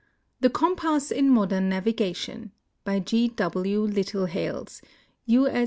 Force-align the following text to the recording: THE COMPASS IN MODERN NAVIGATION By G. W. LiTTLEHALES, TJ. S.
THE 0.39 0.49
COMPASS 0.49 1.11
IN 1.11 1.29
MODERN 1.29 1.69
NAVIGATION 1.69 2.49
By 2.83 2.97
G. 3.01 3.27
W. 3.27 3.81
LiTTLEHALES, 3.85 4.81
TJ. 5.29 5.47
S. 5.49 5.59